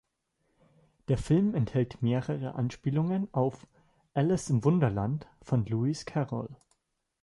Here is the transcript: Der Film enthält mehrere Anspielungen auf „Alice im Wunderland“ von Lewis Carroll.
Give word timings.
Der 1.09 1.19
Film 1.19 1.53
enthält 1.53 2.01
mehrere 2.01 2.55
Anspielungen 2.55 3.31
auf 3.35 3.67
„Alice 4.15 4.49
im 4.49 4.63
Wunderland“ 4.63 5.27
von 5.43 5.63
Lewis 5.63 6.05
Carroll. 6.05 6.49